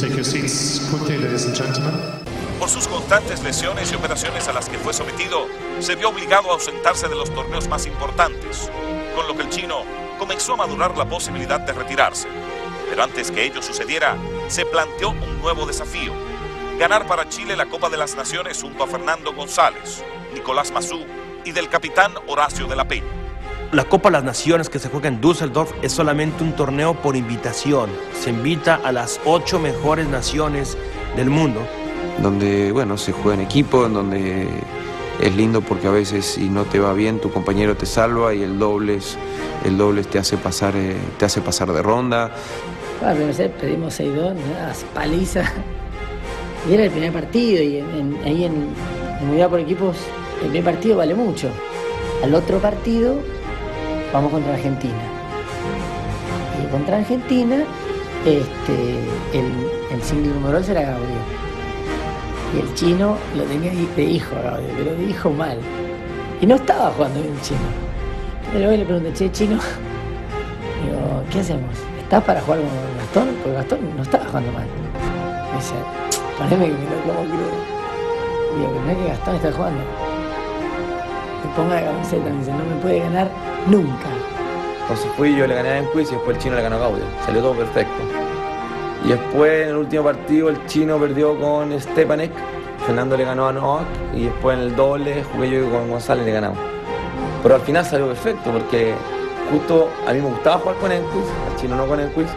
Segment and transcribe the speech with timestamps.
[0.00, 1.92] your seats quickly, ladies and gentlemen.
[2.58, 5.46] Por sus constantes lesiones y operaciones a las que fue sometido,
[5.80, 8.70] se vio obligado a ausentarse de los torneos más importantes,
[9.14, 9.82] con lo que el chino
[10.18, 12.28] comenzó a madurar la posibilidad de retirarse.
[12.88, 14.16] Pero antes que ello sucediera,
[14.48, 16.12] se planteó un nuevo desafío,
[16.78, 20.02] ganar para Chile la Copa de las Naciones junto a Fernando González,
[20.32, 21.04] Nicolás Mazú
[21.44, 23.21] y del capitán Horacio de la Peña.
[23.72, 27.16] La Copa de las Naciones que se juega en Düsseldorf es solamente un torneo por
[27.16, 27.88] invitación.
[28.20, 30.76] Se invita a las ocho mejores naciones
[31.16, 31.62] del mundo.
[32.20, 34.46] Donde, bueno, se juega en equipo, en donde
[35.22, 38.42] es lindo porque a veces si no te va bien tu compañero te salva y
[38.42, 39.16] el dobles,
[39.64, 42.30] el dobles te hace pasar, eh, te hace pasar de ronda.
[43.00, 44.34] Bueno, primero pedimos 6-2,
[44.92, 45.50] paliza.
[46.68, 47.78] Y era el primer partido y
[48.22, 48.64] ahí en,
[49.22, 49.96] en unidad por equipos
[50.42, 51.48] el primer partido vale mucho.
[52.22, 53.16] Al otro partido
[54.12, 55.02] vamos contra Argentina.
[56.62, 57.64] Y contra Argentina,
[58.24, 58.98] este,
[59.32, 59.46] el,
[59.90, 61.42] el single numeroso era Gaudio.
[62.54, 65.58] Y el chino lo tenía de hijo Gaudio, pero de hijo mal.
[66.40, 67.60] Y no estaba jugando bien chino.
[68.52, 69.58] Pero hoy le pregunté, che, chino,
[70.84, 71.70] digo, ¿qué hacemos?
[72.02, 72.68] ¿Estás para jugar con
[72.98, 73.34] Gastón?
[73.42, 74.66] Porque Gastón no estaba jugando mal.
[75.50, 75.74] Me dice,
[76.36, 77.72] poneme que me lo como crudo.
[78.56, 79.80] Digo, pero no es que Gastón está jugando.
[81.42, 84.08] Me ponga la camiseta, dice, no me puede ganar Nunca.
[84.82, 87.04] Entonces fui yo le gané a Enquist y después el chino le ganó a Gaudio.
[87.24, 88.02] Salió todo perfecto.
[89.04, 92.32] Y después en el último partido el chino perdió con Stepanek,
[92.86, 96.26] Fernando le ganó a Novak y después en el doble jugué yo con González y
[96.26, 96.58] le ganamos.
[97.42, 98.94] Pero al final salió perfecto porque
[99.50, 102.34] justo a mí me gustaba jugar con Enquist, al chino no con Enquist.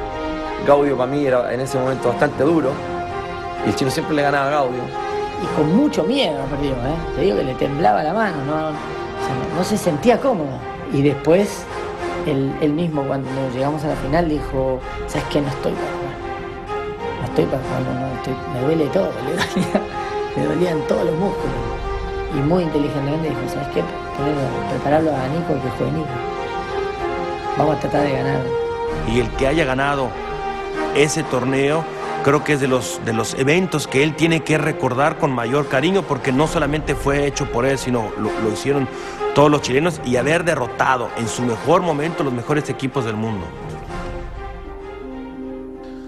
[0.65, 2.71] Gaudio para mí era en ese momento bastante duro
[3.65, 4.81] y el chino siempre le ganaba a Gaudio.
[5.43, 6.95] Y con mucho miedo perdió, ¿eh?
[7.15, 8.71] Te digo que le temblaba la mano, no,
[9.57, 10.74] no se sentía cómodo.
[10.93, 11.65] Y después,
[12.25, 15.41] él, mismo, cuando llegamos a la final, dijo, ¿sabes qué?
[15.41, 16.15] No estoy para jugar.
[17.19, 19.09] No estoy para jugar, me duele todo,
[20.37, 21.55] me dolían todos los músculos.
[22.33, 23.83] Y muy inteligentemente dijo, ¿sabes qué?
[24.69, 26.07] prepararlo a Nico y que juegue Nico.
[27.57, 28.41] Vamos a tratar de ganar.
[29.13, 30.09] Y el que haya ganado
[30.95, 31.83] ese torneo
[32.25, 35.69] creo que es de los, de los eventos que él tiene que recordar con mayor
[35.69, 38.89] cariño porque no solamente fue hecho por él, sino lo, lo hicieron
[39.35, 43.45] todos los chilenos y haber derrotado en su mejor momento los mejores equipos del mundo.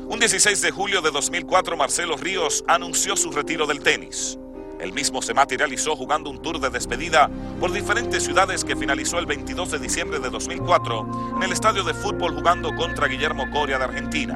[0.10, 4.40] Un 16 de julio de 2004 Marcelo Ríos anunció su retiro del tenis.
[4.80, 7.30] El mismo se materializó jugando un tour de despedida
[7.60, 11.94] por diferentes ciudades que finalizó el 22 de diciembre de 2004 en el estadio de
[11.94, 14.36] fútbol jugando contra Guillermo Coria de Argentina.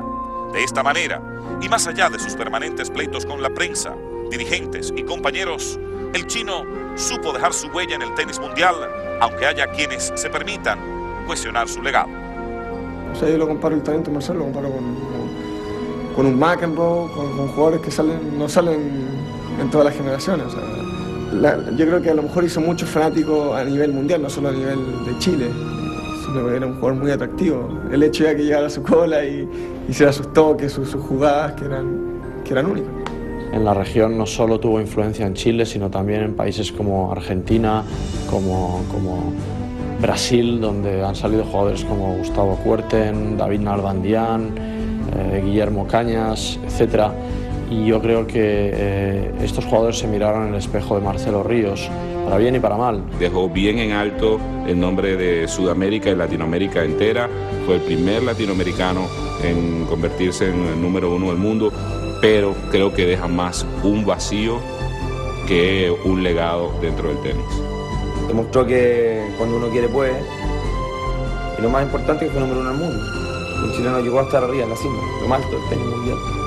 [0.53, 1.21] De esta manera,
[1.61, 3.95] y más allá de sus permanentes pleitos con la prensa,
[4.29, 5.79] dirigentes y compañeros,
[6.13, 6.63] el chino
[6.95, 8.75] supo dejar su huella en el tenis mundial,
[9.21, 10.77] aunque haya quienes se permitan
[11.25, 12.09] cuestionar su legado.
[13.13, 17.81] O sea, yo lo comparo el talento Marcelo, lo comparo con, un con, con, jugadores
[17.81, 19.07] que salen, no salen
[19.59, 20.47] en todas las generaciones.
[21.77, 24.51] yo creo que a lo mejor hizo muchos fanáticos a nivel mundial, no solo a
[24.51, 25.49] nivel de Chile
[26.35, 27.69] era un jugador muy atractivo.
[27.91, 29.47] El hecho de que llegara a su cola y
[29.89, 32.91] hiciera sus toques, sus, sus jugadas, que eran, que eran únicas.
[33.51, 37.83] En la región no solo tuvo influencia en Chile, sino también en países como Argentina,
[38.29, 39.33] como, como
[40.01, 44.51] Brasil, donde han salido jugadores como Gustavo Cuerten, David Nalbandián,
[45.15, 47.11] eh, Guillermo Cañas, etc.
[47.71, 51.89] Y yo creo que eh, estos jugadores se miraron en el espejo de Marcelo Ríos
[52.25, 53.01] para bien y para mal.
[53.17, 57.29] Dejó bien en alto el nombre de Sudamérica y Latinoamérica entera.
[57.65, 59.07] Fue el primer latinoamericano
[59.41, 61.71] en convertirse en el número uno del mundo,
[62.19, 64.59] pero creo que deja más un vacío
[65.47, 67.45] que un legado dentro del tenis.
[68.27, 70.21] Demostró que cuando uno quiere puede,
[71.57, 73.03] y lo más importante es que fue número uno del mundo.
[73.63, 76.40] Un chileno llegó a estar arriba en la cima, lo más alto del tenis mundial.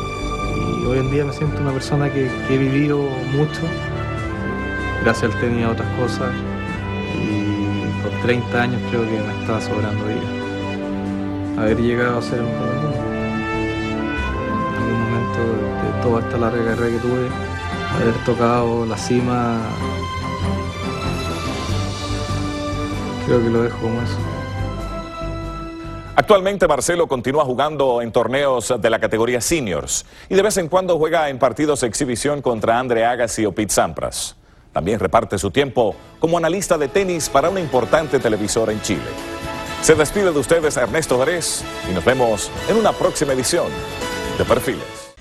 [0.87, 2.99] Hoy en día me siento una persona que, he vivido
[3.33, 3.63] mucho,
[5.03, 6.31] gracias al tenis a otras cosas
[7.15, 11.63] y por 30 años creo que me estaba sobrando vida.
[11.63, 12.95] Haber llegado a ser mundo.
[14.69, 17.29] En algún momento de, toda esta larga carrera que tuve,
[18.03, 19.63] haber tocado la cima,
[23.25, 24.44] creo que lo dejo como eso.
[26.17, 30.97] Actualmente Marcelo continúa jugando en torneos de la categoría seniors y de vez en cuando
[30.97, 34.37] juega en partidos de exhibición contra Andre Agassi o Pete Sampras.
[34.73, 39.03] También reparte su tiempo como analista de tenis para una importante televisora en Chile.
[39.83, 43.67] Se despide de ustedes Ernesto Jerez y nos vemos en una próxima edición
[44.39, 45.14] de Perfiles.